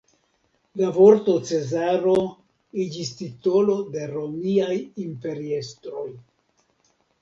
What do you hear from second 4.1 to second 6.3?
romiaj imperiestroj.